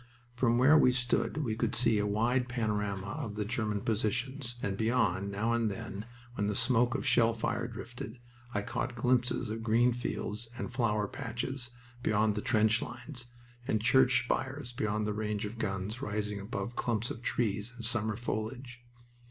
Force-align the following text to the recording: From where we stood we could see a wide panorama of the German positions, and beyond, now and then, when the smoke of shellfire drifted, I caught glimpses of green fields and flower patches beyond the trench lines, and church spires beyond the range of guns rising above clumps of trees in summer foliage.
From 0.33 0.57
where 0.57 0.79
we 0.79 0.93
stood 0.93 1.43
we 1.45 1.55
could 1.55 1.75
see 1.75 1.99
a 1.99 2.07
wide 2.07 2.49
panorama 2.49 3.05
of 3.21 3.35
the 3.35 3.45
German 3.45 3.81
positions, 3.81 4.55
and 4.63 4.75
beyond, 4.75 5.31
now 5.31 5.53
and 5.53 5.69
then, 5.69 6.07
when 6.33 6.47
the 6.47 6.55
smoke 6.55 6.95
of 6.95 7.05
shellfire 7.05 7.67
drifted, 7.67 8.17
I 8.51 8.63
caught 8.63 8.95
glimpses 8.95 9.51
of 9.51 9.61
green 9.61 9.93
fields 9.93 10.49
and 10.57 10.73
flower 10.73 11.07
patches 11.07 11.69
beyond 12.01 12.33
the 12.33 12.41
trench 12.41 12.81
lines, 12.81 13.27
and 13.67 13.79
church 13.79 14.23
spires 14.25 14.73
beyond 14.73 15.05
the 15.05 15.13
range 15.13 15.45
of 15.45 15.59
guns 15.59 16.01
rising 16.01 16.39
above 16.39 16.75
clumps 16.75 17.11
of 17.11 17.21
trees 17.21 17.71
in 17.77 17.83
summer 17.83 18.17
foliage. 18.17 18.83